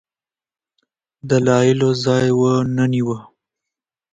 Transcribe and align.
دلایلو 1.29 1.89
ځای 2.05 2.27
ونه 2.39 2.85
نیوی. 2.93 3.19